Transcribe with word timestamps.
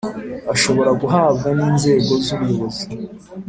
Ashobora 0.53 0.91
guhabwa 1.01 1.47
n 1.57 1.59
inzego 1.69 2.11
z 2.25 2.27
ubuyobozi 2.35 2.85